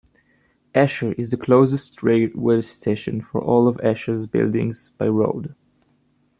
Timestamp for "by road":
4.97-5.53